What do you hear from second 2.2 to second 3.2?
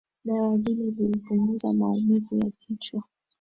ya kichwa